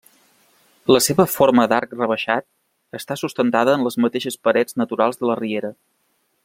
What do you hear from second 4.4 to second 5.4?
parets naturals de la